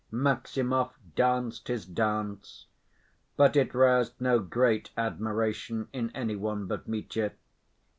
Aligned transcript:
Maximov 0.09 0.93
danced 1.15 1.67
his 1.67 1.85
dance. 1.85 2.65
But 3.37 3.55
it 3.55 3.75
roused 3.75 4.19
no 4.19 4.39
great 4.39 4.89
admiration 4.97 5.89
in 5.93 6.09
any 6.15 6.35
one 6.35 6.65
but 6.65 6.87
Mitya. 6.87 7.33